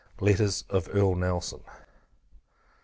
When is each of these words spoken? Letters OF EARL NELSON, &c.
Letters 0.19 0.63
OF 0.67 0.87
EARL 0.95 1.15
NELSON, 1.15 1.61
&c. 1.63 1.73